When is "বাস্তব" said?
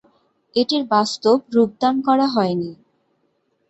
0.91-1.37